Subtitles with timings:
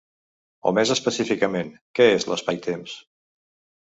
[0.69, 2.97] O més específicament: què és l'espaitemps?